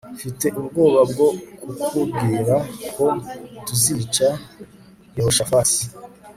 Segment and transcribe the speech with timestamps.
[0.15, 1.27] mfite ubwoba bwo
[1.77, 2.55] kukubwira
[2.95, 3.05] ko
[3.65, 4.27] tuzica
[5.15, 5.81] yehoshafati